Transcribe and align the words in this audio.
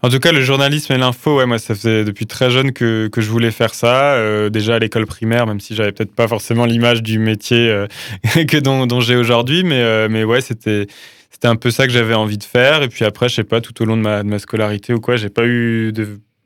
En 0.02 0.10
tout 0.10 0.20
cas, 0.20 0.32
le 0.32 0.42
journalisme 0.42 0.94
et 0.94 0.98
l'info, 0.98 1.46
moi, 1.46 1.58
ça 1.58 1.74
faisait 1.76 2.04
depuis 2.04 2.26
très 2.26 2.50
jeune 2.50 2.72
que, 2.72 3.10
je 3.16 3.30
voulais 3.30 3.52
faire 3.52 3.74
ça. 3.74 4.50
déjà 4.50 4.76
à 4.76 4.80
l'école 4.80 5.06
primaire, 5.06 5.48
même 5.48 5.60
si 5.60 5.76
j'avais 5.76 5.92
peut-être 5.92 6.14
pas 6.14 6.28
forcément 6.28 6.66
l'image 6.66 7.02
du 7.02 7.20
métier 7.20 7.86
que 8.48 8.58
dont, 8.58 8.86
dont 8.86 9.02
j'ai 9.02 9.16
aujourd'hui, 9.16 9.64
mais, 9.64 10.10
mais 10.10 10.24
ouais, 10.24 10.42
c'était 10.42 10.88
c'était 11.40 11.48
un 11.48 11.56
peu 11.56 11.72
ça 11.72 11.88
que 11.88 11.94
j'avais 11.94 12.16
envie 12.16 12.38
de 12.38 12.44
faire. 12.44 12.84
Et 12.84 12.90
puis 12.90 13.06
après, 13.06 13.30
je 13.30 13.36
sais 13.36 13.46
pas, 13.46 13.62
tout 13.62 13.82
au 13.82 13.86
long 13.86 13.96
de 13.96 14.02
ma, 14.02 14.40
scolarité 14.40 14.94
ou 14.94 15.00
quoi, 15.00 15.16
j'ai 15.16 15.30
pas 15.30 15.46
eu 15.46 15.94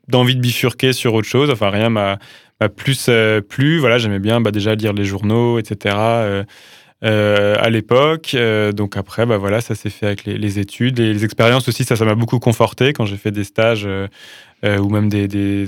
d'envie 0.06 0.36
de, 0.36 0.40
bifurquer 0.40 0.92
sur 0.92 1.14
autre 1.14 1.26
chose. 1.26 1.50
Enfin, 1.50 1.68
rien 1.70 1.90
m'a 1.90 2.18
plus 2.76 3.06
euh, 3.08 3.40
plu. 3.40 3.78
Voilà, 3.78 3.98
j'aimais 3.98 4.20
bien 4.20 4.40
bah, 4.40 4.52
déjà 4.52 4.76
lire 4.76 4.92
les 4.92 5.04
journaux, 5.04 5.58
etc. 5.58 5.96
Euh, 5.98 6.44
euh, 7.02 7.56
à 7.58 7.70
l'époque. 7.70 8.36
donc 8.72 8.96
après, 8.96 9.26
bah, 9.26 9.36
voilà, 9.36 9.60
ça 9.60 9.74
s'est 9.74 9.90
fait 9.90 10.06
avec 10.06 10.26
les, 10.26 10.58
études. 10.60 11.00
Et 11.00 11.12
les 11.12 11.24
expériences 11.24 11.66
aussi, 11.66 11.82
ça, 11.82 11.96
m'a 12.04 12.14
beaucoup 12.14 12.38
conforté 12.38 12.92
quand 12.92 13.04
j'ai 13.04 13.16
fait 13.16 13.32
des 13.32 13.42
stages 13.42 13.88
ou 14.62 14.88
même 14.90 15.08
des, 15.08 15.26
des, 15.26 15.66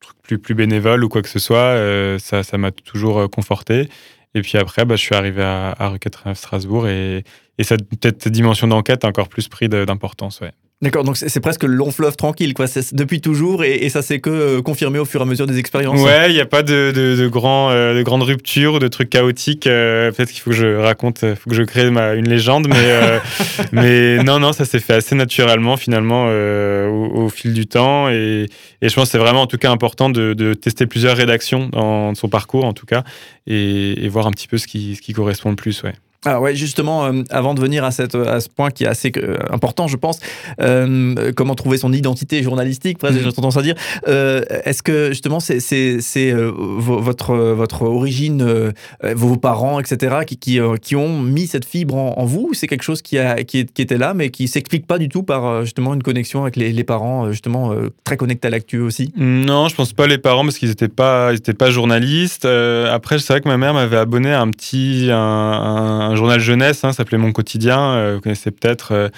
trucs 0.00 0.20
plus, 0.20 0.38
plus 0.38 0.54
bénévoles 0.54 1.02
ou 1.02 1.08
quoi 1.08 1.22
que 1.22 1.30
ce 1.30 1.38
soit. 1.38 1.78
ça 2.18 2.58
m'a 2.58 2.72
toujours 2.72 3.30
conforté. 3.30 3.88
Et 4.36 4.42
puis 4.42 4.58
après, 4.58 4.84
bah, 4.84 4.96
je 4.96 5.00
suis 5.00 5.14
arrivé 5.14 5.42
à, 5.42 5.74
à 5.78 5.88
rue 5.88 5.98
89 5.98 6.36
Strasbourg 6.36 6.86
et, 6.88 7.24
et 7.56 7.64
cette, 7.64 8.28
dimension 8.28 8.68
d'enquête 8.68 9.02
a 9.02 9.08
encore 9.08 9.30
plus 9.30 9.48
pris 9.48 9.70
d'importance. 9.70 10.40
D'accord, 10.82 11.04
donc 11.04 11.16
c'est 11.16 11.40
presque 11.40 11.62
le 11.62 11.72
long 11.72 11.90
fleuve 11.90 12.16
tranquille, 12.16 12.52
quoi. 12.52 12.66
Depuis 12.92 13.22
toujours 13.22 13.64
et, 13.64 13.76
et 13.76 13.88
ça 13.88 14.02
s'est 14.02 14.20
que 14.20 14.28
euh, 14.28 14.60
confirmé 14.60 14.98
au 14.98 15.06
fur 15.06 15.20
et 15.20 15.22
à 15.22 15.26
mesure 15.26 15.46
des 15.46 15.58
expériences. 15.58 16.02
Ouais, 16.02 16.28
il 16.28 16.34
n'y 16.34 16.40
a 16.40 16.44
pas 16.44 16.62
de, 16.62 16.92
de, 16.94 17.16
de, 17.16 17.28
grand, 17.28 17.70
euh, 17.70 17.94
de 17.94 18.02
grandes 18.02 18.24
ruptures 18.24 18.74
ou 18.74 18.78
de 18.78 18.88
trucs 18.88 19.08
chaotiques. 19.08 19.66
Euh, 19.66 20.12
peut-être 20.12 20.30
qu'il 20.30 20.40
faut 20.40 20.50
que 20.50 20.56
je 20.56 20.76
raconte, 20.76 21.22
il 21.22 21.34
faut 21.34 21.48
que 21.48 21.56
je 21.56 21.62
crée 21.62 21.90
ma, 21.90 22.12
une 22.12 22.28
légende, 22.28 22.68
mais, 22.68 23.20
mais 23.72 24.22
non, 24.22 24.38
non, 24.38 24.52
ça 24.52 24.66
s'est 24.66 24.78
fait 24.78 24.92
assez 24.92 25.14
naturellement 25.14 25.78
finalement 25.78 26.26
au, 26.26 27.24
au, 27.24 27.28
fil 27.30 27.54
du 27.54 27.66
temps. 27.66 28.10
Et, 28.10 28.46
et 28.82 28.88
je 28.90 28.94
pense 28.94 29.04
que 29.04 29.12
c'est 29.12 29.18
vraiment 29.18 29.40
en 29.40 29.46
tout 29.46 29.56
cas 29.56 29.70
important 29.70 30.10
de, 30.10 30.34
de, 30.34 30.52
tester 30.52 30.86
plusieurs 30.86 31.16
rédactions 31.16 31.70
dans 31.70 32.14
son 32.14 32.28
parcours 32.28 32.66
en 32.66 32.74
tout 32.74 32.86
cas 32.86 33.02
et, 33.46 34.04
et 34.04 34.08
voir 34.08 34.26
un 34.26 34.30
petit 34.30 34.46
peu 34.46 34.58
ce 34.58 34.66
qui, 34.66 34.94
ce 34.94 35.00
qui 35.00 35.14
correspond 35.14 35.48
le 35.48 35.56
plus, 35.56 35.82
ouais. 35.84 35.94
Ah 36.26 36.40
ouais, 36.40 36.56
justement, 36.56 37.06
euh, 37.06 37.22
avant 37.30 37.54
de 37.54 37.60
venir 37.60 37.84
à, 37.84 37.92
cette, 37.92 38.16
à 38.16 38.40
ce 38.40 38.48
point 38.48 38.70
qui 38.70 38.82
est 38.82 38.88
assez 38.88 39.12
euh, 39.16 39.36
important, 39.48 39.86
je 39.86 39.96
pense, 39.96 40.18
euh, 40.60 41.30
comment 41.36 41.54
trouver 41.54 41.78
son 41.78 41.92
identité 41.92 42.42
journalistique, 42.42 42.98
presque, 42.98 43.22
j'ai 43.22 43.32
tendance 43.32 43.56
à 43.56 43.62
dire. 43.62 43.76
Est-ce 44.06 44.82
que 44.82 45.10
justement, 45.10 45.40
c'est 45.40 45.60
c'est 45.60 46.32
votre, 46.32 47.34
votre 47.36 47.82
origine, 47.82 48.72
vos 49.02 49.36
parents, 49.36 49.78
etc., 49.78 50.16
qui, 50.26 50.36
qui, 50.36 50.58
qui, 50.82 50.96
ont 50.96 51.20
mis 51.20 51.46
cette 51.46 51.64
fibre 51.64 51.96
en, 51.96 52.24
vous 52.24 52.48
ou 52.50 52.54
c'est 52.54 52.66
quelque 52.66 52.82
chose 52.82 53.02
qui, 53.02 53.18
a, 53.18 53.44
qui, 53.44 53.64
qui, 53.66 53.82
était 53.82 53.98
là, 53.98 54.14
mais 54.14 54.30
qui 54.30 54.48
s'explique 54.48 54.86
pas 54.86 54.98
du 54.98 55.08
tout 55.08 55.22
par 55.22 55.62
justement 55.64 55.94
une 55.94 56.02
connexion 56.02 56.42
avec 56.42 56.56
les, 56.56 56.72
les 56.72 56.84
parents, 56.84 57.30
justement 57.30 57.72
très 58.04 58.16
connectés 58.16 58.48
à 58.48 58.50
l'actu 58.50 58.80
aussi? 58.80 59.12
Non, 59.16 59.68
je 59.68 59.76
pense 59.76 59.92
pas 59.92 60.06
les 60.06 60.18
parents 60.18 60.42
parce 60.42 60.58
qu'ils 60.58 60.70
n'étaient 60.70 60.88
pas, 60.88 61.32
ils 61.32 61.36
étaient 61.36 61.54
pas 61.54 61.70
journalistes. 61.70 62.46
après, 62.46 63.18
c'est 63.18 63.32
vrai 63.32 63.40
que 63.40 63.48
ma 63.48 63.58
mère 63.58 63.74
m'avait 63.74 63.98
abonné 63.98 64.32
à 64.32 64.40
un 64.40 64.50
petit. 64.50 65.08
un 65.12 66.15
un 66.15 66.15
journal 66.16 66.40
jeunesse, 66.40 66.84
hein, 66.84 66.92
s'appelait 66.92 67.18
Mon 67.18 67.32
Quotidien, 67.32 67.80
euh, 67.80 68.14
vous 68.16 68.20
connaissez 68.20 68.50
peut-être, 68.50 68.92
euh, 68.92 69.08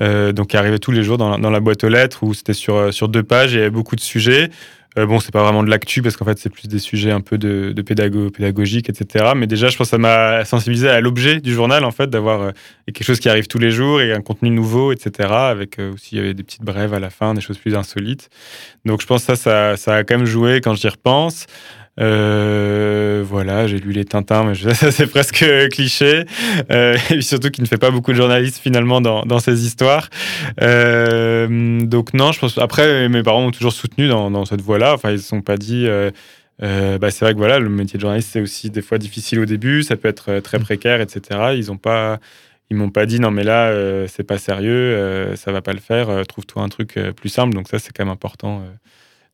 euh, 0.00 0.32
donc 0.32 0.48
qui 0.48 0.56
arrivait 0.56 0.78
tous 0.78 0.92
les 0.92 1.02
jours 1.02 1.18
dans, 1.18 1.38
la 1.38 1.60
boîte 1.60 1.84
aux 1.84 1.88
lettres, 1.88 2.22
où 2.22 2.34
c'était 2.34 2.54
sur, 2.54 2.92
sur 2.92 3.08
deux 3.08 3.22
pages, 3.22 3.52
et 3.52 3.56
il 3.56 3.58
y 3.58 3.62
avait 3.62 3.70
beaucoup 3.70 3.96
de 3.96 4.00
sujets. 4.00 4.50
bon, 4.96 5.20
c'est 5.20 5.32
pas 5.32 5.42
vraiment 5.42 5.62
de 5.62 5.68
l'actu 5.68 6.00
parce 6.00 6.16
qu'en 6.16 6.24
fait, 6.24 6.38
c'est 6.38 6.48
plus 6.48 6.68
des 6.68 6.78
sujets 6.78 7.10
un 7.10 7.20
peu 7.20 7.36
de, 7.38 7.74
pédago 7.82 8.30
pédagogique, 8.30 8.88
etc. 8.88 9.32
Mais 9.36 9.46
déjà, 9.46 9.68
je 9.68 9.76
pense 9.76 9.88
que 9.88 9.90
ça 9.90 9.98
m'a 9.98 10.44
sensibilisé 10.44 10.88
à 10.88 11.00
l'objet 11.00 11.40
du 11.40 11.52
journal, 11.52 11.84
en 11.84 11.90
fait, 11.90 12.08
d'avoir 12.08 12.52
quelque 12.86 13.04
chose 13.04 13.20
qui 13.20 13.28
arrive 13.28 13.46
tous 13.46 13.58
les 13.58 13.70
jours 13.70 14.00
et 14.00 14.12
un 14.12 14.22
contenu 14.22 14.50
nouveau, 14.50 14.92
etc. 14.92 15.28
Avec 15.30 15.78
aussi, 15.78 16.10
il 16.12 16.18
y 16.18 16.20
avait 16.20 16.34
des 16.34 16.42
petites 16.42 16.64
brèves 16.64 16.94
à 16.94 17.00
la 17.00 17.10
fin, 17.10 17.34
des 17.34 17.40
choses 17.42 17.58
plus 17.58 17.74
insolites. 17.74 18.30
Donc, 18.84 19.02
je 19.02 19.06
pense 19.06 19.26
que 19.26 19.34
ça, 19.34 19.36
ça, 19.36 19.76
ça 19.76 19.94
a 19.96 20.04
quand 20.04 20.16
même 20.16 20.26
joué 20.26 20.60
quand 20.62 20.74
j'y 20.74 20.88
repense. 20.88 21.46
Euh, 21.98 23.24
voilà, 23.26 23.66
j'ai 23.66 23.78
lu 23.78 23.92
les 23.92 24.04
Tintins, 24.04 24.44
mais 24.44 24.54
ça 24.74 24.90
c'est 24.90 25.06
presque 25.06 25.44
cliché. 25.70 26.24
Euh, 26.70 26.96
et 27.10 27.22
surtout 27.22 27.50
qu'il 27.50 27.62
ne 27.62 27.68
fait 27.68 27.78
pas 27.78 27.90
beaucoup 27.90 28.12
de 28.12 28.16
journalistes 28.16 28.58
finalement 28.58 29.00
dans, 29.00 29.22
dans 29.22 29.38
ces 29.38 29.64
histoires. 29.64 30.08
Euh, 30.60 31.80
donc 31.82 32.14
non, 32.14 32.32
je 32.32 32.40
pense. 32.40 32.58
Après, 32.58 33.08
mes 33.08 33.22
parents 33.22 33.42
m'ont 33.42 33.50
toujours 33.50 33.72
soutenu 33.72 34.08
dans, 34.08 34.30
dans 34.30 34.44
cette 34.44 34.60
voie-là. 34.60 34.94
Enfin, 34.94 35.10
ils 35.10 35.14
ne 35.14 35.18
se 35.18 35.28
sont 35.28 35.42
pas 35.42 35.56
dit. 35.56 35.86
Euh, 35.86 36.10
euh, 36.62 36.98
bah, 36.98 37.10
c'est 37.10 37.24
vrai 37.24 37.34
que 37.34 37.38
voilà, 37.38 37.58
le 37.58 37.68
métier 37.68 37.98
de 37.98 38.00
journaliste 38.00 38.30
c'est 38.32 38.40
aussi 38.40 38.70
des 38.70 38.80
fois 38.80 38.96
difficile 38.96 39.40
au 39.40 39.44
début, 39.44 39.82
ça 39.82 39.96
peut 39.96 40.08
être 40.08 40.40
très 40.40 40.58
précaire, 40.58 41.02
etc. 41.02 41.50
Ils 41.54 41.70
ont 41.70 41.76
pas, 41.76 42.18
ils 42.70 42.76
m'ont 42.78 42.88
pas 42.88 43.04
dit 43.04 43.20
non 43.20 43.30
mais 43.30 43.44
là 43.44 43.74
c'est 44.08 44.22
pas 44.22 44.38
sérieux, 44.38 45.34
ça 45.36 45.52
va 45.52 45.60
pas 45.60 45.74
le 45.74 45.80
faire, 45.80 46.26
trouve-toi 46.26 46.62
un 46.62 46.70
truc 46.70 46.98
plus 47.14 47.28
simple. 47.28 47.54
Donc 47.54 47.68
ça 47.68 47.78
c'est 47.78 47.92
quand 47.92 48.06
même 48.06 48.12
important 48.12 48.62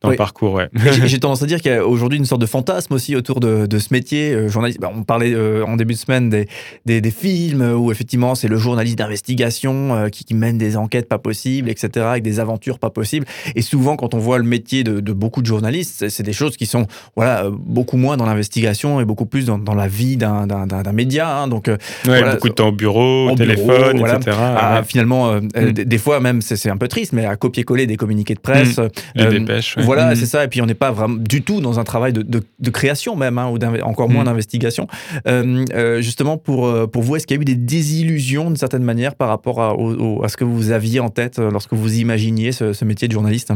dans 0.02 0.10
le 0.10 0.16
parcours, 0.16 0.54
ouais. 0.54 0.68
J'ai 1.06 1.20
tendance 1.20 1.42
à 1.42 1.46
dire 1.46 1.60
qu'il 1.60 1.70
y 1.70 1.74
a 1.74 1.86
aujourd'hui 1.86 2.18
une 2.18 2.24
sorte 2.24 2.40
de 2.40 2.46
fantasme 2.46 2.92
aussi 2.94 3.14
autour 3.14 3.40
de, 3.40 3.66
de 3.66 3.78
ce 3.78 3.88
métier. 3.92 4.32
Euh, 4.32 4.48
journaliste, 4.48 4.80
bah, 4.80 4.90
on 4.94 5.04
parlait 5.04 5.32
euh, 5.32 5.64
en 5.64 5.76
début 5.76 5.94
de 5.94 5.98
semaine 5.98 6.28
des, 6.28 6.48
des, 6.86 7.00
des 7.00 7.10
films 7.10 7.62
où 7.62 7.92
effectivement 7.92 8.34
c'est 8.34 8.48
le 8.48 8.56
journaliste 8.56 8.98
d'investigation 8.98 9.94
euh, 9.94 10.08
qui, 10.08 10.24
qui, 10.24 10.34
mène 10.34 10.58
des 10.58 10.76
enquêtes 10.76 11.08
pas 11.08 11.18
possibles, 11.18 11.68
etc., 11.68 12.06
avec 12.06 12.22
des 12.22 12.40
aventures 12.40 12.78
pas 12.78 12.90
possibles. 12.90 13.26
Et 13.54 13.62
souvent, 13.62 13.96
quand 13.96 14.14
on 14.14 14.18
voit 14.18 14.38
le 14.38 14.44
métier 14.44 14.82
de, 14.82 15.00
de 15.00 15.12
beaucoup 15.12 15.40
de 15.40 15.46
journalistes, 15.46 16.08
c'est 16.08 16.22
des 16.22 16.32
choses 16.32 16.56
qui 16.56 16.66
sont 16.66 16.86
voilà 17.14 17.48
beaucoup 17.50 17.96
moins 17.96 18.16
dans 18.16 18.26
l'investigation 18.26 19.00
et 19.00 19.04
beaucoup 19.04 19.26
plus 19.26 19.46
dans, 19.46 19.58
dans 19.58 19.74
la 19.74 19.86
vie 19.86 20.16
d'un 20.16 20.92
média. 20.92 21.36
Hein. 21.36 21.48
Donc, 21.48 21.68
ouais, 22.08 22.32
beaucoup 22.32 22.48
de 22.48 22.54
temps 22.54 22.68
au 22.68 22.72
bureau, 22.72 23.30
au 23.30 23.34
téléphone, 23.36 23.98
etc. 23.98 24.36
À, 24.36 24.82
finalement, 24.82 25.34
mm. 25.34 25.72
des, 25.72 25.98
fois 25.98 26.20
même, 26.20 26.42
c'est 26.42 26.70
un 26.70 26.76
peu 26.76 26.88
triste, 26.88 27.12
mais 27.12 27.24
à 27.24 27.36
copier-coller 27.36 27.86
des 27.86 27.96
communiqués 27.96 28.34
de 28.34 28.40
presse. 28.40 28.78
Mm. 28.78 28.88
Les 29.14 29.38
dépêches. 29.38 29.76
Voilà, 29.94 30.10
mhm. 30.10 30.16
c'est 30.16 30.26
ça. 30.26 30.44
Et 30.44 30.48
puis 30.48 30.62
on 30.62 30.66
n'est 30.66 30.74
pas 30.74 30.90
vraiment 30.90 31.16
du 31.16 31.42
tout 31.42 31.60
dans 31.60 31.78
un 31.78 31.84
travail 31.84 32.12
de, 32.12 32.70
création 32.70 33.16
même, 33.16 33.38
hein, 33.38 33.48
ou 33.48 33.58
encore 33.82 34.08
moins 34.08 34.22
mhm. 34.22 34.26
d'investigation. 34.26 34.86
Euh, 35.26 35.64
euh, 35.74 36.00
justement, 36.00 36.38
pour, 36.38 36.66
euh, 36.66 36.86
pour 36.86 37.02
vous, 37.02 37.16
est-ce 37.16 37.26
qu'il 37.26 37.36
y 37.36 37.38
a 37.38 37.42
eu 37.42 37.44
des 37.44 37.54
désillusions 37.54 38.46
d'une 38.46 38.56
certaine 38.56 38.82
manière 38.82 39.14
par 39.14 39.28
rapport 39.28 39.60
à, 39.60 39.76
à, 40.24 40.28
ce 40.28 40.36
que 40.36 40.44
vous 40.44 40.70
aviez 40.70 41.00
en 41.00 41.10
tête 41.10 41.38
lorsque 41.38 41.74
vous 41.74 41.98
imaginiez 41.98 42.52
ce, 42.52 42.84
métier 42.84 43.08
de 43.08 43.12
journaliste? 43.12 43.52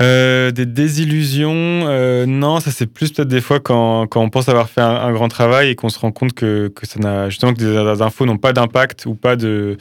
Des 0.00 0.66
désillusions, 0.66 2.26
non, 2.26 2.60
ça 2.60 2.70
c'est 2.70 2.86
plus 2.86 3.12
peut-être 3.12 3.28
des 3.28 3.42
fois 3.42 3.60
quand, 3.60 4.06
quand, 4.06 4.22
on 4.22 4.30
pense 4.30 4.48
avoir 4.48 4.68
fait 4.68 4.80
un, 4.80 5.12
grand 5.12 5.28
travail 5.28 5.70
et 5.70 5.74
qu'on 5.74 5.90
se 5.90 5.98
rend 5.98 6.10
compte 6.10 6.32
que, 6.32 6.68
que 6.68 6.86
ça 6.86 6.98
n'a 6.98 7.28
justement 7.28 7.52
que 7.52 7.58
des, 7.58 8.02
infos 8.02 8.24
n'ont 8.24 8.38
pas 8.38 8.52
d'impact 8.52 9.04
ou 9.06 9.14
pas 9.14 9.36
de 9.36 9.76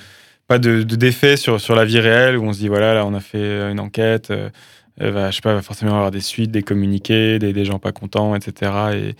pas 0.50 0.57
de 0.57 0.81
d'effet 0.81 1.38
sur 1.38 1.62
sur 1.62 1.75
la 1.75 1.86
vie 1.86 2.00
réelle 2.00 2.36
où 2.38 2.44
on 2.44 2.51
se 2.51 2.60
dit 2.60 2.68
voilà 2.68 2.95
là 2.95 3.06
on 3.06 3.13
a 3.13 3.19
fait 3.19 3.72
une 3.72 3.80
enquête 3.80 4.31
euh, 4.31 4.50
va, 5.00 5.31
je 5.31 5.36
sais 5.36 5.42
pas, 5.42 5.54
va 5.54 5.62
forcément 5.62 5.96
avoir 5.96 6.12
des 6.12 6.22
suites, 6.22 6.51
des 6.51 6.63
communiqués, 6.63 7.40
des, 7.40 7.54
des 7.54 7.66
gens 7.66 7.80
pas 7.80 7.92
contents, 7.92 8.36
etc. 8.36 8.72
Et, 8.94 9.16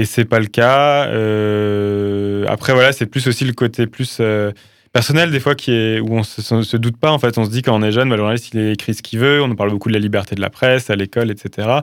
et 0.00 0.04
c'est 0.04 0.26
pas 0.26 0.40
le 0.40 0.46
cas. 0.46 1.06
Euh, 1.08 2.44
après, 2.48 2.74
voilà, 2.74 2.92
c'est 2.92 3.06
plus 3.06 3.26
aussi 3.26 3.44
le 3.44 3.54
côté 3.54 3.86
plus 3.86 4.18
euh, 4.20 4.52
personnel 4.92 5.30
des 5.30 5.40
fois 5.40 5.54
qui 5.54 5.72
est 5.72 6.00
où 6.00 6.12
on 6.12 6.22
se, 6.22 6.42
se, 6.42 6.76
doute 6.76 6.96
pas 6.96 7.10
en 7.10 7.18
fait. 7.18 7.38
On 7.38 7.44
se 7.44 7.50
dit 7.50 7.62
quand 7.62 7.74
on 7.74 7.82
est 7.82 7.92
jeune 7.92 8.08
bah, 8.08 8.16
le 8.16 8.20
journaliste 8.20 8.50
il 8.54 8.70
écrit 8.70 8.94
ce 8.94 9.02
qu'il 9.02 9.18
veut. 9.18 9.42
On 9.42 9.54
parle 9.54 9.70
beaucoup 9.70 9.88
de 9.88 9.94
la 9.94 10.00
liberté 10.00 10.34
de 10.34 10.40
la 10.40 10.50
presse 10.50 10.90
à 10.90 10.96
l'école 10.96 11.30
etc 11.30 11.80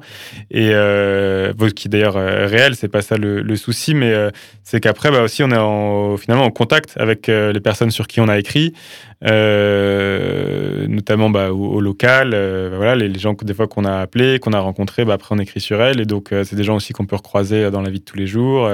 et 0.51 0.69
euh, 0.73 1.53
qui 1.71 1.89
d'ailleurs 1.89 2.17
euh, 2.17 2.47
réel 2.47 2.75
c'est 2.75 2.88
pas 2.88 3.01
ça 3.01 3.17
le, 3.17 3.55
souci 3.55 3.94
mais 3.94 4.13
euh, 4.13 4.29
c'est 4.63 4.79
qu'après 4.79 5.11
bah, 5.11 5.21
aussi 5.21 5.44
on 5.44 5.51
est 5.51 5.57
en, 5.57 6.17
finalement 6.17 6.45
en 6.45 6.51
contact 6.51 6.95
avec 6.97 7.29
euh, 7.29 7.53
les 7.53 7.59
personnes 7.59 7.91
sur 7.91 8.07
qui 8.07 8.19
on 8.19 8.27
a 8.27 8.38
écrit 8.38 8.73
notamment 9.21 11.29
bah, 11.29 11.51
au, 11.51 11.79
local 11.79 12.31
bah, 12.31 12.75
voilà 12.75 12.95
les, 12.95 13.19
gens 13.19 13.33
des 13.33 13.53
fois 13.53 13.67
qu'on 13.67 13.85
a 13.85 14.00
appelés 14.00 14.39
qu'on 14.39 14.53
a 14.53 14.59
rencontrés 14.59 15.05
bah, 15.05 15.13
après 15.13 15.35
on 15.35 15.39
écrit 15.39 15.61
sur 15.61 15.81
elles. 15.81 16.01
Et 16.01 16.05
donc 16.05 16.29
c'est 16.31 16.55
des 16.55 16.63
gens 16.63 16.75
aussi 16.75 16.94
qu'on 16.94 17.05
peut 17.05 17.15
recroiser 17.15 17.71
dans 17.71 17.81
la 17.81 17.89
vie 17.89 18.00
de 18.00 18.05
tous 18.05 18.17
les 18.17 18.27
jours 18.27 18.69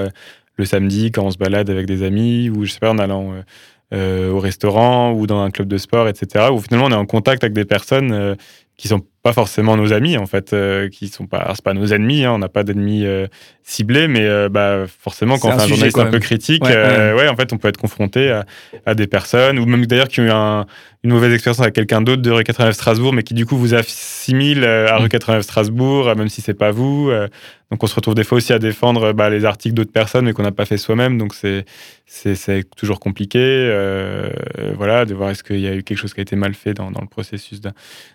le 0.55 0.65
samedi 0.65 1.11
quand 1.11 1.23
on 1.23 1.31
se 1.31 1.37
balade 1.37 1.69
avec 1.69 1.85
des 1.85 2.03
amis 2.03 2.49
ou 2.49 2.65
je 2.65 2.71
sais 2.71 2.79
pas 2.79 2.89
en 2.89 2.97
allant 2.97 3.33
au 3.94 4.39
restaurant 4.39 5.13
ou 5.13 5.27
dans 5.27 5.41
un 5.41 5.51
club 5.51 5.68
de 5.68 5.77
sport, 5.77 6.07
etc. 6.07 6.50
Où 6.51 6.59
finalement 6.59 6.88
on 6.88 6.91
est 6.91 6.95
en 6.95 7.06
contact 7.06 7.44
avec 7.44 7.53
des 7.53 7.65
personnes 7.65 8.36
qui 8.77 8.88
sont 8.88 9.01
pas 9.21 9.33
forcément 9.33 9.75
nos 9.75 9.92
amis 9.92 10.18
en 10.18 10.25
fait, 10.25 10.54
euh, 10.54 10.88
qui 10.88 11.10
sont 11.10 11.27
pas, 11.27 11.51
c'est 11.54 11.63
pas 11.63 11.74
nos 11.74 11.88
ennemis, 11.88 12.24
hein, 12.24 12.31
on 12.33 12.38
n'a 12.38 12.48
pas 12.48 12.63
d'ennemis 12.63 13.06
euh, 13.06 13.27
ciblés, 13.63 14.07
mais 14.07 14.25
euh, 14.25 14.48
bah, 14.48 14.86
forcément 14.88 15.38
quand 15.38 15.50
on 15.50 15.57
fait 15.57 15.63
un 15.63 15.68
journaliste 15.68 15.98
un 15.98 16.06
peu 16.06 16.19
critique, 16.19 16.63
ouais, 16.63 17.27
en 17.27 17.36
fait 17.36 17.51
on 17.51 17.57
peut 17.57 17.68
être 17.68 17.77
confronté 17.77 18.31
à, 18.31 18.45
à 18.86 18.95
des 18.95 19.07
personnes 19.07 19.60
ou 19.60 19.66
même 19.66 19.86
d'ailleurs 19.86 20.07
qui 20.07 20.21
ont 20.21 20.25
eu 20.25 20.31
un, 20.31 20.66
une 21.04 21.12
mauvaise 21.12 21.33
expérience 21.33 21.60
avec 21.60 21.75
quelqu'un 21.75 22.01
d'autre 22.01 22.21
de 22.21 22.31
rue 22.31 22.44
89 22.45 22.74
Strasbourg, 22.74 23.12
mais 23.12 23.24
qui 23.24 23.33
du 23.33 23.45
coup 23.45 23.57
vous 23.57 23.75
assimile 23.75 24.63
à 24.63 24.98
rue 24.98 25.10
89 25.10 25.44
Strasbourg, 25.44 26.15
même 26.15 26.30
si 26.30 26.42
c'est 26.42 26.54
pas 26.54 26.72
vous. 26.72 27.12
donc 27.72 27.83
on 27.83 27.88
se 27.88 27.95
retrouve 27.95 28.15
des 28.15 28.24
fois 28.24 28.38
aussi 28.38 28.54
à 28.54 28.60
défendre 28.60 29.12
bah, 29.12 29.30
les 29.30 29.44
articles 29.44 29.75
d'autres 29.75 29.92
personnes, 29.92 30.25
mais 30.25 30.33
qu'on 30.33 30.44
n'a 30.44 30.54
pas 30.54 30.65
fait 30.65 30.77
soi-même, 30.77 31.18
donc 31.18 31.33
c'est 31.33 31.65
c'est 32.06 32.63
toujours 32.75 33.00
compliqué. 33.00 33.38
voilà, 34.75 35.06
de 35.06 35.13
voir 35.13 35.30
est-ce 35.30 35.44
qu'il 35.44 35.60
y 35.60 35.68
a 35.68 35.75
eu 35.75 35.83
quelque 35.83 35.98
chose 35.98 36.13
qui 36.13 36.22
a 36.22 36.24
été 36.24 36.38
mal 36.38 36.54
fait 36.54 36.74
dans, 36.74 36.89
dans 36.89 37.01
le 37.01 37.07
processus 37.07 37.60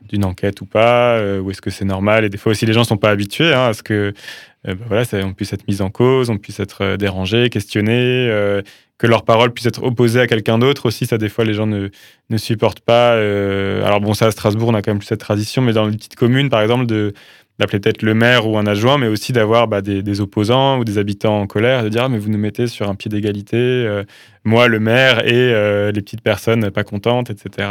d'une 0.09 0.25
enquête 0.25 0.61
ou 0.63 0.67
pas. 0.95 1.17
Euh, 1.17 1.41
ou 1.41 1.51
est-ce 1.51 1.61
que 1.61 1.71
c'est 1.71 1.85
normal? 1.85 2.25
Et 2.25 2.29
des 2.29 2.39
fois 2.39 2.53
aussi, 2.53 2.67
les 2.67 2.73
gens 2.73 2.81
ne 2.81 2.87
sont 2.87 2.97
pas 2.97 3.11
habitués 3.11 3.53
hein, 3.53 3.69
à 3.69 3.73
ce 3.73 3.83
que 3.83 4.13
euh, 4.67 4.75
bah 4.75 4.85
voilà, 4.89 5.05
on 5.27 5.35
puisse 5.35 5.53
être 5.53 5.67
mis 5.69 5.83
en 5.83 5.91
cause, 5.91 6.31
on 6.31 6.39
puisse 6.39 6.61
être 6.61 6.83
euh, 6.83 6.97
dérangé, 6.97 7.51
questionné, 7.51 8.31
que 8.97 9.07
leur 9.09 9.25
parole 9.25 9.53
puisse 9.53 9.67
être 9.67 9.83
opposée 9.83 10.21
à 10.21 10.27
quelqu'un 10.27 10.59
d'autre 10.59 10.87
aussi. 10.87 11.07
Ça, 11.07 11.19
des 11.19 11.29
fois, 11.29 11.45
les 11.45 11.55
gens 11.55 11.67
ne, 11.67 11.89
ne 12.31 12.37
supportent 12.37 12.81
pas. 12.81 13.13
alors 13.13 14.01
bon, 14.01 14.15
ça, 14.15 14.27
à 14.27 14.31
Strasbourg, 14.31 14.69
on 14.69 14.75
a 14.75 14.83
quand 14.83 14.93
même 14.93 15.01
plus 15.01 15.09
cette 15.09 15.21
tradition, 15.21 15.63
mais 15.63 15.73
dans 15.73 15.87
les 15.87 15.97
petites 15.97 16.17
communes, 16.17 16.49
par 16.49 16.63
exemple, 16.63 16.87
de 16.87 17.13
d'appeler 17.59 17.81
peut-être 17.81 18.03
le 18.03 18.15
maire 18.15 18.49
ou 18.49 18.59
un 18.59 18.67
adjoint, 18.67 18.99
mais 18.99 19.07
aussi 19.07 19.33
d'avoir 19.33 19.69
bah, 19.69 19.81
des, 19.81 20.21
opposants 20.21 20.79
ou 20.79 20.85
des 20.85 20.99
habitants 20.99 21.41
en 21.41 21.47
colère, 21.47 21.85
de 21.85 21.89
dire 21.89 22.05
ah, 22.05 22.09
mais 22.09 22.19
vous 22.19 22.31
nous 22.31 22.39
mettez 22.39 22.67
sur 22.67 22.89
un 22.89 22.95
pied 22.95 23.09
d'égalité, 23.09 24.03
moi 24.45 24.67
le 24.67 24.81
maire 24.81 25.27
et 25.27 25.93
les 25.93 26.01
petites 26.01 26.23
personnes 26.23 26.71
pas 26.71 26.85
contentes, 26.85 27.31
etc. 27.31 27.69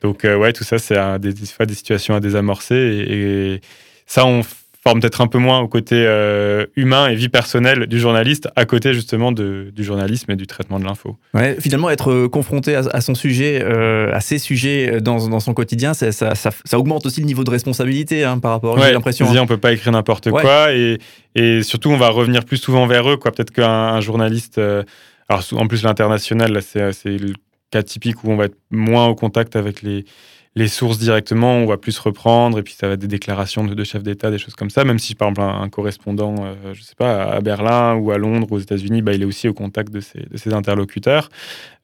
Donc, 0.00 0.24
euh, 0.24 0.36
ouais, 0.36 0.52
tout 0.52 0.64
ça, 0.64 0.78
c'est 0.78 0.96
des, 1.18 1.32
des, 1.32 1.66
des 1.66 1.74
situations 1.74 2.14
à 2.14 2.20
désamorcer. 2.20 2.76
Et, 2.76 3.60
ça, 4.06 4.24
on 4.24 4.42
forme 4.88 5.00
peut-être 5.00 5.20
un 5.20 5.26
peu 5.26 5.38
moins 5.38 5.60
au 5.60 5.68
côté 5.68 5.96
euh, 5.96 6.66
humain 6.76 7.08
et 7.08 7.14
vie 7.14 7.28
personnelle 7.28 7.86
du 7.86 7.98
journaliste, 7.98 8.48
à 8.56 8.64
côté 8.64 8.94
justement 8.94 9.32
de, 9.32 9.72
du 9.74 9.84
journalisme 9.84 10.30
et 10.30 10.36
du 10.36 10.46
traitement 10.46 10.78
de 10.78 10.84
l'info. 10.84 11.16
Ouais, 11.34 11.56
finalement, 11.60 11.90
être 11.90 12.10
euh, 12.10 12.28
confronté 12.28 12.74
à, 12.74 13.00
son 13.00 13.14
sujet, 13.14 13.62
à 13.62 14.20
ses 14.20 14.38
sujets 14.38 15.00
dans, 15.00 15.28
dans 15.28 15.40
son 15.40 15.54
quotidien, 15.54 15.94
ça, 15.94 16.12
ça, 16.12 16.34
ça, 16.34 16.78
augmente 16.78 17.06
aussi 17.06 17.20
le 17.20 17.26
niveau 17.26 17.44
de 17.44 17.50
responsabilité 17.50 18.24
hein, 18.24 18.38
par 18.38 18.52
rapport, 18.52 18.78
à 18.78 18.90
l'impression. 18.90 19.26
Hein. 19.30 19.38
On 19.40 19.46
peut 19.46 19.58
pas 19.58 19.72
écrire 19.72 19.92
n'importe 19.92 20.30
quoi 20.30 20.72
et, 20.72 20.98
et, 21.34 21.62
surtout, 21.62 21.90
on 21.90 21.96
va 21.96 22.08
revenir 22.08 22.44
plus 22.44 22.56
souvent 22.56 22.86
vers 22.86 23.08
eux. 23.10 23.18
Peut-être 23.18 23.50
qu'un 23.50 24.00
journaliste. 24.00 24.58
alors, 24.58 25.44
en 25.52 25.66
plus, 25.66 25.82
l'international, 25.82 26.60
c'est 26.62 27.18
le 27.18 27.34
cas 27.70 27.82
typique 27.82 28.24
où 28.24 28.30
on 28.30 28.36
va 28.36 28.46
être 28.46 28.56
moins 28.70 29.06
au 29.06 29.14
contact 29.14 29.56
avec 29.56 29.82
les, 29.82 30.04
les 30.54 30.68
sources 30.68 30.98
directement, 30.98 31.56
on 31.56 31.66
va 31.66 31.76
plus 31.76 31.98
reprendre, 31.98 32.58
et 32.58 32.62
puis 32.62 32.74
ça 32.74 32.88
va 32.88 32.94
être 32.94 33.00
des 33.00 33.06
déclarations 33.06 33.64
de, 33.64 33.84
chefs 33.84 34.02
d'État, 34.02 34.30
des 34.30 34.38
choses 34.38 34.54
comme 34.54 34.70
ça, 34.70 34.84
même 34.84 34.98
si 34.98 35.14
par 35.14 35.28
exemple 35.28 35.42
un, 35.42 35.68
correspondant, 35.68 36.34
euh, 36.40 36.74
je 36.74 36.82
sais 36.82 36.94
pas, 36.96 37.24
à 37.24 37.40
Berlin 37.40 37.94
ou 37.94 38.10
à 38.10 38.18
Londres, 38.18 38.48
aux 38.50 38.58
États-Unis, 38.58 39.02
bah, 39.02 39.12
il 39.12 39.22
est 39.22 39.26
aussi 39.26 39.48
au 39.48 39.54
contact 39.54 39.92
de 39.92 40.00
ses, 40.00 40.52
interlocuteurs. 40.52 41.28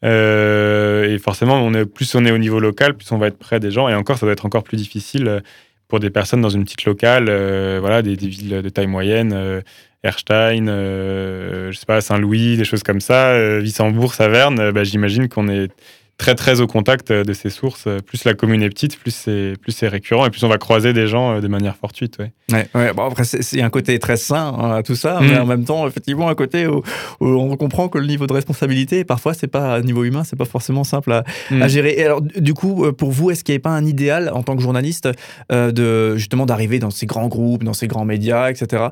Euh, 0.04 1.14
et 1.14 1.18
forcément, 1.18 1.62
on 1.62 1.72
plus 1.86 2.14
on 2.14 2.24
est 2.24 2.32
au 2.32 2.38
niveau 2.38 2.60
local, 2.60 2.94
plus 2.94 3.10
on 3.12 3.18
va 3.18 3.28
être 3.28 3.38
près 3.38 3.60
des 3.60 3.70
gens, 3.70 3.88
et 3.88 3.94
encore, 3.94 4.18
ça 4.18 4.26
va 4.26 4.32
être 4.32 4.46
encore 4.46 4.64
plus 4.64 4.76
difficile 4.76 5.42
pour 5.88 6.00
des 6.00 6.10
personnes 6.10 6.40
dans 6.40 6.48
une 6.48 6.64
petite 6.64 6.84
locale, 6.86 7.26
euh, 7.28 7.78
voilà, 7.80 8.02
des, 8.02 8.16
villes 8.16 8.62
de 8.62 8.68
taille 8.68 8.86
moyenne. 8.86 9.62
Erstein, 10.04 10.68
euh, 10.68 11.72
je 11.72 11.78
sais 11.78 11.86
pas, 11.86 12.00
Saint-Louis, 12.02 12.58
des 12.58 12.64
choses 12.64 12.82
comme 12.82 13.00
ça, 13.00 13.30
euh, 13.30 13.60
Wissembourg, 13.60 14.12
Saverne, 14.12 14.70
bah, 14.70 14.84
j'imagine 14.84 15.28
qu'on 15.28 15.48
est 15.48 15.72
très 16.18 16.34
très 16.34 16.60
au 16.60 16.66
contact 16.66 17.10
euh, 17.10 17.24
de 17.24 17.32
ces 17.32 17.50
sources. 17.50 17.88
Plus 18.06 18.24
la 18.24 18.34
commune 18.34 18.62
est 18.62 18.68
petite, 18.68 18.98
plus 18.98 19.10
c'est 19.10 19.54
plus 19.60 19.72
c'est 19.72 19.88
récurrent 19.88 20.26
et 20.26 20.30
plus 20.30 20.42
on 20.44 20.48
va 20.48 20.58
croiser 20.58 20.92
des 20.92 21.06
gens 21.06 21.40
de 21.40 21.48
manière 21.48 21.76
fortuite. 21.76 22.18
Ouais. 22.18 22.32
Ouais, 22.74 22.92
Bon, 22.92 23.06
après 23.06 23.24
c'est 23.24 23.62
un 23.62 23.70
côté 23.70 23.98
très 23.98 24.16
sain 24.16 24.54
hein, 24.58 24.76
à 24.76 24.82
tout 24.82 24.94
ça, 24.94 25.18
mais 25.20 25.38
mm. 25.38 25.42
en 25.42 25.46
même 25.46 25.64
temps 25.64 25.86
effectivement 25.86 26.28
un 26.28 26.34
côté 26.34 26.66
où, 26.66 26.82
on 27.20 27.56
comprend 27.56 27.88
que 27.88 27.98
le 27.98 28.06
niveau 28.06 28.26
de 28.26 28.32
responsabilité 28.32 29.04
parfois 29.04 29.34
c'est 29.34 29.48
pas 29.48 29.80
niveau 29.80 30.04
humain, 30.04 30.24
c'est 30.24 30.36
pas 30.36 30.44
forcément 30.44 30.84
simple 30.84 31.12
à, 31.12 31.24
mm. 31.50 31.68
gérer. 31.68 31.94
Et 31.98 32.04
alors 32.04 32.20
du 32.20 32.54
coup 32.54 32.90
pour 32.92 33.10
vous 33.10 33.30
est-ce 33.30 33.42
qu'il 33.42 33.54
n'y 33.54 33.58
a 33.58 33.60
pas 33.60 33.70
un 33.70 33.84
idéal 33.84 34.30
en 34.32 34.42
tant 34.42 34.56
que 34.56 34.62
journaliste 34.62 35.08
de 35.50 36.16
justement 36.16 36.46
d'arriver 36.46 36.78
dans 36.78 36.90
ces 36.90 37.06
grands 37.06 37.28
groupes, 37.28 37.64
dans 37.64 37.72
ces 37.72 37.88
grands 37.88 38.04
médias, 38.04 38.50
etc. 38.50 38.84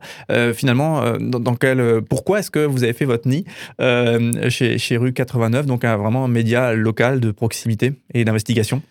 finalement 0.55 1.03
dans, 1.21 1.55
quel 1.55 2.03
pourquoi 2.09 2.41
est-ce 2.41 2.51
que 2.51 2.65
vous 2.65 2.85
avez 2.85 2.93
fait 2.93 3.05
votre 3.05 3.29
nid 3.29 3.45
chez, 4.49 4.79
chez 4.79 4.97
Rue 4.97 5.13
89, 5.13 5.67
donc 5.67 5.85
un, 5.85 5.97
vraiment 5.97 6.25
un 6.25 6.29
média 6.29 6.73
local 6.75 7.12
de 7.21 7.31
proximité 7.31 7.93
et 8.15 8.25
d'investigation? 8.25 8.83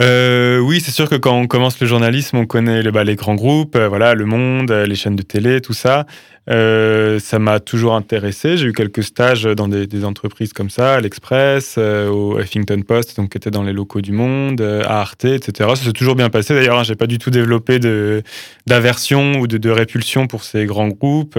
Euh, 0.00 0.60
oui, 0.60 0.80
c'est 0.80 0.92
sûr 0.92 1.08
que 1.08 1.16
quand 1.16 1.36
on 1.36 1.48
commence 1.48 1.80
le 1.80 1.86
journalisme, 1.86 2.36
on 2.36 2.46
connaît 2.46 2.82
les, 2.82 2.92
bah, 2.92 3.02
les 3.02 3.16
grands 3.16 3.34
groupes, 3.34 3.74
euh, 3.74 3.88
voilà, 3.88 4.14
Le 4.14 4.26
Monde, 4.26 4.70
euh, 4.70 4.86
les 4.86 4.94
chaînes 4.94 5.16
de 5.16 5.22
télé, 5.22 5.60
tout 5.60 5.72
ça. 5.72 6.06
ça 6.46 7.38
m'a 7.40 7.58
toujours 7.58 7.94
intéressé. 7.94 8.56
J'ai 8.56 8.68
eu 8.68 8.72
quelques 8.72 9.02
stages 9.02 9.42
dans 9.42 9.66
des, 9.66 10.04
entreprises 10.04 10.52
comme 10.52 10.70
ça, 10.70 11.00
l'Express, 11.00 11.78
au 11.78 12.38
Huffington 12.38 12.80
Post, 12.82 13.16
donc 13.16 13.30
qui 13.30 13.38
était 13.38 13.50
dans 13.50 13.64
les 13.64 13.72
locaux 13.72 14.00
du 14.00 14.12
Monde, 14.12 14.60
à 14.60 15.00
Arte, 15.00 15.24
etc. 15.24 15.70
Ça 15.74 15.84
s'est 15.84 15.92
toujours 15.92 16.14
bien 16.14 16.30
passé. 16.30 16.54
D'ailleurs, 16.54 16.78
hein, 16.78 16.84
j'ai 16.84 16.94
pas 16.94 17.08
du 17.08 17.18
tout 17.18 17.30
développé 17.30 17.78
d'aversion 18.66 19.40
ou 19.40 19.46
de, 19.48 19.70
répulsion 19.70 20.26
pour 20.26 20.44
ces 20.44 20.64
grands 20.64 20.88
groupes 20.88 21.38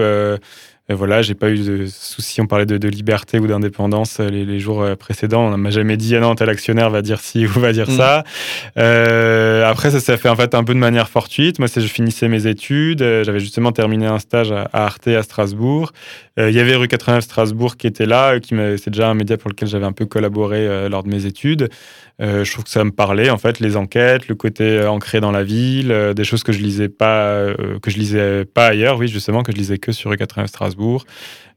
voilà, 0.94 1.22
j'ai 1.22 1.34
pas 1.34 1.50
eu 1.50 1.58
de 1.58 1.86
soucis. 1.86 2.40
On 2.40 2.46
parlait 2.46 2.66
de, 2.66 2.88
liberté 2.88 3.38
ou 3.38 3.46
d'indépendance 3.46 4.18
euh, 4.18 4.28
les, 4.28 4.58
jours 4.58 4.82
euh, 4.82 4.96
précédents. 4.96 5.52
On 5.52 5.56
m'a 5.56 5.70
jamais 5.70 5.96
dit 5.96 6.16
ah 6.16 6.20
non 6.20 6.34
tel 6.34 6.48
actionnaire 6.48 6.90
va 6.90 7.02
dire 7.02 7.20
ci 7.20 7.46
ou 7.56 7.60
va 7.60 7.72
dire 7.72 7.88
mm. 7.88 7.96
ça. 7.96 8.24
Euh, 8.76 9.68
après 9.68 9.90
ça 9.90 10.00
s'est 10.00 10.16
fait 10.16 10.28
en 10.28 10.36
fait 10.36 10.54
un 10.54 10.64
peu 10.64 10.74
de 10.74 10.78
manière 10.78 11.08
fortuite. 11.08 11.58
Moi 11.58 11.68
c'est 11.68 11.80
je 11.80 11.86
finissais 11.86 12.28
mes 12.28 12.46
études. 12.46 13.00
J'avais 13.00 13.40
justement 13.40 13.72
terminé 13.72 14.06
un 14.06 14.18
stage 14.18 14.52
à, 14.52 14.68
Arte 14.72 15.08
à 15.08 15.22
Strasbourg. 15.22 15.92
Il 16.38 16.52
y 16.52 16.60
avait 16.60 16.74
rue 16.74 16.88
89 16.88 17.22
Strasbourg 17.22 17.76
qui 17.76 17.86
était 17.86 18.06
là, 18.06 18.40
qui 18.40 18.54
c'est 18.78 18.88
déjà 18.88 19.10
un 19.10 19.14
média 19.14 19.36
pour 19.36 19.50
lequel 19.50 19.68
j'avais 19.68 19.84
un 19.84 19.92
peu 19.92 20.06
collaboré 20.06 20.88
lors 20.88 21.02
de 21.02 21.08
mes 21.08 21.26
études. 21.26 21.68
Je 22.18 22.50
trouve 22.50 22.64
que 22.64 22.70
ça 22.70 22.82
me 22.82 22.92
parlait 22.92 23.28
en 23.28 23.36
fait 23.36 23.60
les 23.60 23.76
enquêtes, 23.76 24.26
le 24.28 24.34
côté 24.34 24.86
ancré 24.86 25.20
dans 25.20 25.32
la 25.32 25.42
ville, 25.42 25.94
des 26.16 26.24
choses 26.24 26.42
que 26.42 26.52
je 26.52 26.60
lisais 26.60 26.88
pas, 26.88 27.52
que 27.82 27.90
je 27.90 27.98
lisais 27.98 28.46
pas 28.46 28.68
ailleurs, 28.68 28.98
oui 28.98 29.08
justement 29.08 29.42
que 29.42 29.52
je 29.52 29.56
lisais 29.58 29.76
que 29.76 29.92
sur 29.92 30.12
E80 30.12 30.46
Strasbourg, 30.46 30.79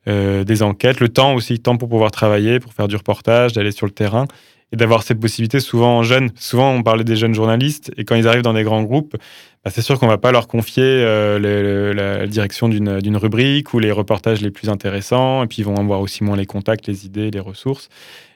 des 0.06 0.64
enquêtes, 0.64 1.00
le 1.00 1.10
temps 1.10 1.34
aussi, 1.34 1.54
le 1.54 1.60
temps 1.60 1.78
pour 1.78 1.88
pouvoir 1.88 2.12
travailler, 2.12 2.60
pour 2.60 2.74
faire 2.74 2.88
du 2.88 2.96
reportage, 2.96 3.54
d'aller 3.54 3.72
sur 3.72 3.86
le 3.86 3.92
terrain 3.92 4.26
et 4.74 4.76
d'avoir 4.76 5.04
cette 5.04 5.20
possibilité 5.20 5.62
souvent 5.62 6.00
en 6.00 6.04
jeunes. 6.04 6.30
Souvent 6.36 6.72
on 6.72 6.84
parlait 6.84 7.06
des 7.06 7.16
jeunes 7.16 7.34
journalistes 7.34 7.92
et 7.96 8.04
quand 8.04 8.16
ils 8.16 8.28
arrivent 8.28 8.42
dans 8.42 8.54
des 8.54 8.64
grands 8.64 8.84
groupes, 8.84 9.16
bah, 9.64 9.72
c'est 9.74 9.82
sûr 9.82 9.98
qu'on 10.00 10.08
va 10.08 10.18
pas 10.18 10.34
leur 10.34 10.48
confier 10.48 11.06
la 11.40 12.28
direction 12.28 12.68
d'une 12.68 13.18
rubrique 13.18 13.74
ou 13.74 13.80
les 13.80 13.92
reportages 13.92 14.42
les 14.42 14.52
plus 14.52 14.68
intéressants 14.68 15.44
et 15.44 15.48
puis 15.48 15.60
ils 15.60 15.66
vont 15.66 15.78
avoir 15.78 16.02
aussi 16.02 16.26
moins 16.26 16.36
les 16.36 16.46
contacts, 16.46 16.86
les 16.88 17.06
idées, 17.06 17.32
les 17.32 17.40
ressources. 17.40 17.88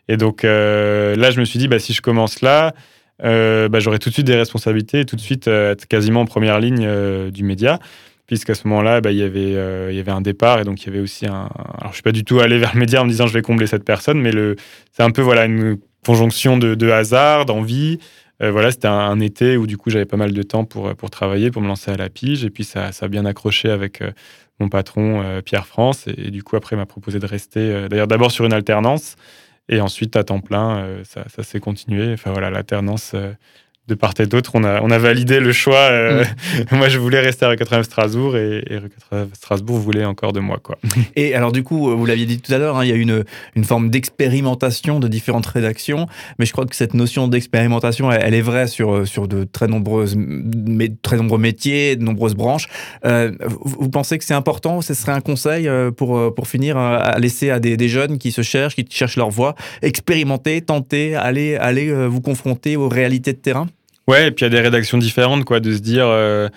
Et 0.08 0.17
donc 0.17 0.44
euh, 0.44 1.15
là, 1.15 1.32
je 1.32 1.39
me 1.39 1.46
suis 1.46 1.60
dit, 1.60 1.67
bah, 1.67 1.79
si 1.79 1.94
je 1.94 2.01
commence 2.01 2.41
là, 2.41 2.74
euh, 3.24 3.67
bah, 3.67 3.79
j'aurai 3.79 4.00
tout 4.00 4.10
de 4.10 4.13
suite 4.13 4.27
des 4.27 4.36
responsabilités 4.36 5.01
et 5.01 5.06
tout 5.06 5.15
de 5.15 5.22
suite 5.22 5.48
euh, 5.48 5.72
être 5.72 5.88
quasiment 5.88 6.22
en 6.22 6.25
première 6.25 6.60
ligne 6.60 6.88
du 7.32 7.44
média 7.44 7.79
puisqu'à 8.27 8.53
ce 8.53 8.67
moment-là, 8.67 9.01
bah, 9.01 9.12
il, 9.12 9.17
y 9.17 9.24
avait, 9.24 9.51
il 9.89 9.96
y 9.96 10.00
avait 10.00 10.12
un 10.12 10.22
départ 10.22 10.60
et 10.60 10.63
donc 10.63 10.84
il 10.84 10.88
y 10.88 10.89
avait 10.89 11.00
aussi 11.00 11.25
un. 11.25 11.50
Alors, 11.79 11.91
je 11.91 11.96
suis 11.96 12.03
pas 12.03 12.12
du 12.12 12.24
tout 12.24 12.39
allé 12.39 12.57
vers 12.60 12.74
le 12.74 12.79
média 12.79 13.01
en 13.01 13.05
me 13.05 13.10
disant 13.10 13.27
je 13.27 13.34
vais 13.34 13.41
combler 13.41 13.67
cette 13.67 13.86
personne, 13.86 14.19
mais 14.19 14.31
c'est 14.91 15.03
un 15.03 15.12
peu 15.12 15.22
voilà, 15.22 15.46
une 15.46 15.77
conjonction 16.05 16.57
de, 16.57 16.75
de 16.75 16.89
hasard, 16.89 17.46
d'envie. 17.46 18.00
voilà, 18.39 18.72
c'était 18.72 18.88
un, 18.88 19.19
été 19.19 19.57
où 19.57 19.65
du 19.65 19.77
coup 19.77 19.89
j'avais 19.89 20.05
pas 20.05 20.17
mal 20.17 20.31
de 20.31 20.43
temps 20.43 20.65
pour, 20.65 21.10
travailler, 21.10 21.51
pour 21.51 21.62
me 21.62 21.67
lancer 21.67 21.91
à 21.91 21.98
la 21.98 22.10
pige, 22.10 22.46
et 22.46 22.50
puis 22.50 22.63
ça, 22.63 22.91
ça 22.91 23.07
a 23.07 23.10
bien 23.10 23.25
accroché 23.25 23.69
avec 23.69 24.03
mon 24.60 24.69
patron 24.69 25.41
Pierre 25.43 25.65
France, 25.65 26.05
et, 26.07 26.31
du 26.31 26.43
coup 26.43 26.55
après 26.55 26.75
il 26.75 26.79
m'a 26.79 26.86
proposé 26.86 27.19
de 27.19 27.25
rester, 27.25 27.88
d'ailleurs 27.89 28.07
d'abord 28.07 28.31
sur 28.31 28.46
une 28.46 28.53
alternance, 28.53 29.15
et 29.69 29.81
ensuite, 29.81 30.15
à 30.15 30.24
temps 30.24 30.39
plein, 30.39 30.79
euh, 30.79 31.03
ça, 31.03 31.43
s'est 31.43 31.60
continué. 31.60 32.13
Enfin 32.13 32.31
voilà, 32.31 32.50
l'alternance 32.50 33.12
euh, 33.15 33.34
de 33.88 33.96
part 33.96 34.13
et 34.20 34.25
d'autre, 34.25 34.51
on 34.53 34.63
a, 34.63 34.82
on 34.82 34.91
a 34.91 34.98
validé 34.98 35.39
le 35.39 35.53
choix. 35.53 35.77
Euh, 35.77 36.24
mm. 36.72 36.75
moi, 36.75 36.89
je 36.89 36.98
voulais 36.98 37.20
rester 37.20 37.46
à 37.46 37.50
Rue 37.50 37.56
89 37.56 37.86
Strasbourg 37.86 38.36
et, 38.36 38.63
et 38.70 38.77
Rue 38.77 38.89
89 38.89 39.29
Strasbourg 39.34 39.77
voulait 39.77 40.03
encore 40.03 40.34
de 40.34 40.39
moi. 40.41 40.60
Quoi. 40.62 40.77
Et 41.15 41.34
alors, 41.34 41.51
du 41.51 41.63
coup, 41.63 41.96
vous 41.96 42.06
l'aviez 42.06 42.25
dit 42.25 42.39
tout 42.39 42.53
à 42.53 42.58
l'heure, 42.58 42.77
hein, 42.77 42.86
il 42.86 42.89
y 42.89 42.91
a 42.91 42.96
une, 42.96 43.24
une 43.56 43.63
forme 43.63 43.89
d'expérimentation 43.89 45.00
de 45.00 45.08
différentes 45.08 45.46
rédactions, 45.46 46.08
mais 46.38 46.46
je 46.46 46.51
crois 46.51 46.65
que 46.65 46.75
cette 46.75 46.94
notion 46.94 47.27
d'expérimentation, 47.27 48.12
elle, 48.12 48.34
est 48.34 48.41
vraie 48.41 48.67
sur, 48.67 49.08
sur 49.08 49.27
de 49.27 49.46
très, 49.46 49.67
nombreuses, 49.67 50.15
mais, 50.17 50.89
très 51.01 51.17
nombreux 51.17 51.39
métiers, 51.39 51.96
de 51.96 52.03
nombreuses 52.03 52.36
branches. 52.36 52.67
Euh, 53.06 53.32
vous, 53.62 53.89
pensez 53.89 54.17
que 54.17 54.25
c'est 54.25 54.34
important 54.34 54.82
Ce 54.82 54.94
serait 54.94 55.13
un 55.13 55.22
conseil 55.22 55.67
euh, 55.67 55.91
pour, 55.91 56.34
pour 56.36 56.48
finir 56.48 56.77
à 56.77 57.17
laisser 57.20 57.50
à 57.50 57.60
des, 57.60 57.77
des, 57.77 57.88
jeunes 57.88 58.17
qui 58.17 58.32
se 58.32 58.41
cherchent, 58.41 58.75
qui 58.75 58.86
cherchent 58.89 59.17
leur 59.17 59.29
voie, 59.29 59.56
expérimenter, 59.82 60.62
tenter, 60.62 61.15
aller, 61.15 61.56
aller 61.56 61.94
vous 62.08 62.22
confronter 62.22 62.75
aux 62.75 62.89
réalités 62.89 63.32
de 63.32 63.38
terrain? 63.38 63.67
Ouais, 64.07 64.27
et 64.27 64.31
puis 64.31 64.45
il 64.45 64.53
y 64.53 64.55
a 64.55 64.57
des 64.57 64.61
rédactions 64.61 64.97
différentes, 64.97 65.45
quoi, 65.45 65.59
de 65.59 65.73
se 65.73 65.79
dire. 65.79 66.07
Euh, 66.07 66.49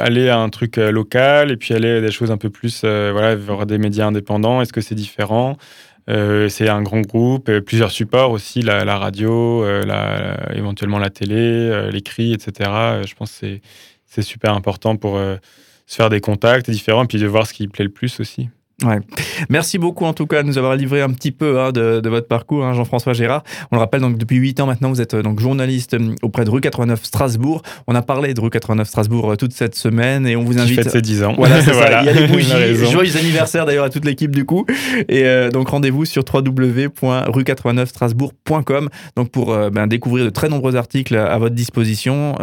aller 0.00 0.28
à 0.28 0.38
un 0.38 0.48
truc 0.48 0.76
local 0.76 1.52
et 1.52 1.56
puis 1.56 1.74
aller 1.74 1.90
à 1.90 2.00
des 2.00 2.10
choses 2.10 2.30
un 2.32 2.36
peu 2.36 2.50
plus, 2.50 2.80
voilà, 2.82 3.36
voir 3.36 3.66
des 3.66 3.78
médias 3.78 4.06
indépendants 4.06 4.60
Est-ce 4.60 4.72
que 4.72 4.80
c'est 4.80 4.96
différent? 4.96 5.56
C'est 6.08 6.68
un 6.68 6.82
grand 6.82 7.00
groupe, 7.02 7.50
plusieurs 7.60 7.90
supports 7.90 8.30
aussi, 8.32 8.62
la, 8.62 8.98
radio, 8.98 9.64
éventuellement 10.52 10.98
la 10.98 11.10
télé, 11.10 11.90
l'écrit, 11.90 12.32
etc. 12.32 12.70
je 13.06 13.14
pense 13.14 13.38
que 13.38 13.58
c'est 14.06 14.22
super 14.22 14.54
important 14.54 14.96
pour 14.96 15.18
se 15.86 15.96
faire 15.96 16.10
des 16.10 16.20
contacts 16.20 16.68
différents 16.70 17.04
et 17.04 17.06
puis 17.06 17.18
de 17.18 17.26
voir 17.26 17.46
ce 17.46 17.54
qui 17.54 17.68
plaît 17.68 17.84
le 17.84 17.90
plus 17.90 18.20
aussi. 18.20 18.48
Ouais. 18.84 18.98
Merci 19.48 19.78
beaucoup 19.78 20.04
en 20.04 20.12
tout 20.12 20.26
cas 20.26 20.42
de 20.42 20.48
nous 20.48 20.58
avoir 20.58 20.76
livré 20.76 21.00
un 21.00 21.08
petit 21.08 21.32
peu 21.32 21.58
hein, 21.58 21.72
de, 21.72 22.06
votre 22.10 22.28
parcours, 22.28 22.62
hein, 22.62 22.74
Jean-François 22.74 23.14
Gérard. 23.14 23.42
On 23.72 23.76
le 23.76 23.80
rappelle 23.80 24.02
donc 24.02 24.18
depuis 24.18 24.36
8 24.36 24.60
ans 24.60 24.66
maintenant, 24.66 24.90
vous 24.90 25.00
êtes 25.00 25.14
euh, 25.14 25.22
donc 25.22 25.40
journaliste 25.40 25.94
euh, 25.94 26.14
auprès 26.20 26.44
de 26.44 26.50
Rue 26.50 26.60
89 26.60 27.02
Strasbourg. 27.02 27.62
On 27.86 27.94
a 27.94 28.02
parlé 28.02 28.34
de 28.34 28.40
Rue 28.40 28.50
89 28.50 28.86
Strasbourg 28.86 29.32
euh, 29.32 29.36
toute 29.36 29.54
cette 29.54 29.76
semaine 29.76 30.26
et 30.26 30.36
on 30.36 30.44
vous 30.44 30.58
invite. 30.58 30.76
Qui 30.76 30.82
fête 30.82 30.90
ses 30.90 31.00
10 31.00 31.22
ans. 31.22 31.32
Voilà, 31.46 31.62
c'est 31.62 31.72
ça. 31.78 32.02
Il 32.02 32.06
y 32.06 32.10
a 32.10 32.12
des 32.12 32.26
bougies. 32.32 32.52
Joyeux 32.90 33.16
anniversaire 33.16 33.64
d'ailleurs 33.64 33.86
à 33.86 33.90
toute 33.90 34.04
l'équipe 34.04 34.30
du 34.30 34.44
coup. 34.44 34.66
Et 35.08 35.24
donc 35.50 35.68
rendez-vous 35.68 36.04
sur 36.04 36.22
www.rue89strasbourg.com 36.30 38.90
donc 39.16 39.30
pour 39.30 39.56
ben, 39.70 39.86
découvrir 39.86 40.26
de 40.26 40.30
très 40.30 40.50
nombreux 40.50 40.76
articles 40.76 41.16
à 41.16 41.38
votre 41.38 41.54
disposition, 41.54 42.34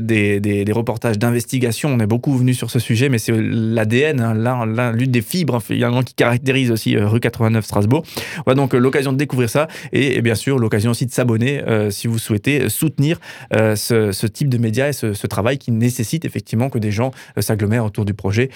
des, 0.00 0.38
des, 0.38 0.64
des, 0.64 0.72
reportages 0.72 1.18
d'investigation. 1.18 1.88
On 1.90 1.98
est 1.98 2.06
beaucoup 2.06 2.36
venu 2.36 2.54
sur 2.54 2.70
ce 2.70 2.78
sujet, 2.78 3.08
mais 3.08 3.18
c'est 3.18 3.32
l'ADN, 3.36 4.20
hein, 4.20 4.92
l'une 4.92 5.10
des 5.10 5.22
fibres 5.22 5.58
également 5.80 6.02
qui 6.02 6.14
caractérise 6.14 6.70
aussi 6.70 6.96
euh, 6.96 7.08
rue 7.08 7.20
89 7.20 7.64
Strasbourg. 7.64 8.04
Voilà 8.44 8.56
donc 8.56 8.74
euh, 8.74 8.78
l'occasion 8.78 9.12
de 9.12 9.16
découvrir 9.16 9.48
ça 9.48 9.66
et, 9.92 10.20
bien 10.20 10.34
sûr 10.34 10.58
l'occasion 10.58 10.90
aussi 10.90 11.06
de 11.06 11.10
s'abonner 11.10 11.62
euh, 11.66 11.90
si 11.90 12.06
vous 12.06 12.18
souhaitez 12.18 12.68
soutenir 12.68 13.18
ce, 13.50 14.26
type 14.26 14.48
de 14.48 14.58
médias 14.58 14.88
et 14.88 14.92
ce, 14.92 15.26
travail 15.26 15.58
qui 15.58 15.70
nécessite 15.70 16.24
effectivement 16.24 16.68
que 16.68 16.78
des 16.78 16.90
gens 16.90 17.12
s'agglomèrent 17.38 17.84
autour 17.84 18.04
du 18.04 18.14
projet 18.14 18.50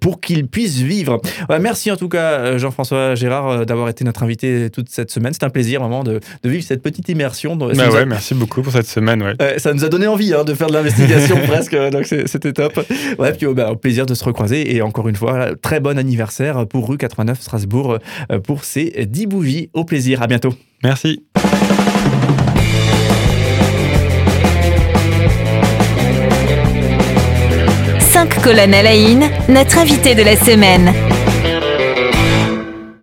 pour 0.00 0.20
qu'ils 0.20 0.46
puissent 0.46 0.80
vivre. 0.80 1.20
merci 1.60 1.90
en 1.90 1.96
tout 1.96 2.08
cas 2.08 2.58
Jean-François 2.58 3.14
Gérard 3.14 3.64
d'avoir 3.66 3.88
été 3.88 4.04
notre 4.04 4.22
invité 4.22 4.68
toute 4.70 4.90
cette 4.90 5.10
semaine. 5.10 5.32
C'est 5.32 5.44
un 5.44 5.50
plaisir 5.50 5.80
vraiment 5.80 6.04
de, 6.04 6.20
vivre 6.44 6.62
cette 6.62 6.82
petite 6.82 7.08
immersion. 7.08 7.56
Bah 7.56 7.66
ouais, 7.66 8.06
merci 8.06 8.34
beaucoup 8.34 8.62
pour 8.62 8.72
cette 8.72 8.86
semaine. 8.86 9.22
Ouais. 9.22 9.58
ça 9.58 9.72
nous 9.72 9.84
a 9.84 9.88
donné 9.88 10.06
envie 10.06 10.34
hein, 10.34 10.44
de 10.44 10.54
faire 10.54 10.68
de 10.68 10.74
l'investigation 10.74 11.36
presque, 11.46 11.76
donc 11.90 12.06
c'était 12.06 12.52
top. 12.52 12.78
Ouais, 13.18 13.32
puis 13.32 13.46
bah, 13.54 13.72
au 13.72 13.76
plaisir 13.76 14.06
de 14.06 14.14
se 14.14 14.24
recroiser 14.24 14.74
et 14.74 14.82
encore 14.82 15.08
une 15.08 15.16
fois, 15.16 15.54
très 15.60 15.80
bon 15.80 15.98
anniversaire 15.98 16.67
pour 16.68 16.88
rue 16.88 16.98
89 16.98 17.40
Strasbourg 17.40 17.98
euh, 18.30 18.38
pour 18.40 18.64
ces 18.64 19.06
10 19.06 19.26
bougies. 19.26 19.70
Au 19.72 19.84
plaisir, 19.84 20.22
à 20.22 20.26
bientôt. 20.26 20.54
Merci. 20.82 21.24
Cinq 28.00 28.42
colonnes 28.42 28.74
à 28.74 28.82
la 28.82 28.94
notre 29.48 29.78
invité 29.78 30.14
de 30.14 30.22
la 30.22 30.36
semaine. 30.36 31.07